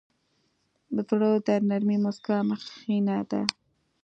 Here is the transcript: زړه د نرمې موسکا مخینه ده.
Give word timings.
زړه 0.95 1.29
د 1.45 1.49
نرمې 1.69 1.97
موسکا 2.03 2.37
مخینه 2.49 3.17
ده. 3.29 3.41